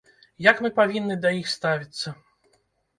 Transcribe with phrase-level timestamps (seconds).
[0.45, 2.19] Як мы павінны да іх ставіцца?